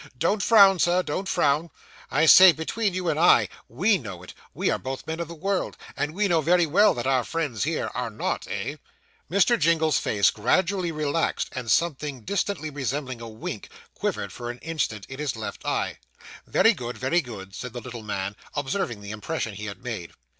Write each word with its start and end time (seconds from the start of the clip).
Don't 0.17 0.41
frown, 0.41 0.79
Sir, 0.79 1.03
don't 1.03 1.29
frown; 1.29 1.69
I 2.09 2.25
say, 2.25 2.51
between 2.53 2.95
you 2.95 3.07
and 3.07 3.19
I, 3.19 3.49
we 3.67 3.99
know 3.99 4.23
it. 4.23 4.33
We 4.51 4.71
are 4.71 4.79
both 4.79 5.05
men 5.05 5.19
of 5.19 5.27
the 5.27 5.35
world, 5.35 5.77
and 5.95 6.15
WE 6.15 6.27
know 6.27 6.41
very 6.41 6.65
well 6.65 6.95
that 6.95 7.05
our 7.05 7.23
friends 7.23 7.65
here, 7.65 7.91
are 7.93 8.09
not 8.09 8.47
eh?' 8.49 8.77
Mr. 9.29 9.59
Jingle's 9.59 9.99
face 9.99 10.31
gradually 10.31 10.91
relaxed; 10.91 11.49
and 11.51 11.69
something 11.69 12.21
distantly 12.21 12.71
resembling 12.71 13.21
a 13.21 13.29
wink 13.29 13.69
quivered 13.93 14.33
for 14.33 14.49
an 14.49 14.57
instant 14.63 15.05
in 15.07 15.19
his 15.19 15.35
left 15.35 15.67
eye. 15.67 15.99
'Very 16.47 16.73
good, 16.73 16.97
very 16.97 17.21
good,' 17.21 17.53
said 17.53 17.71
the 17.73 17.79
little 17.81 18.01
man, 18.01 18.35
observing 18.55 19.01
the 19.01 19.11
impression 19.11 19.53
he 19.53 19.67
had 19.67 19.83
made. 19.83 20.13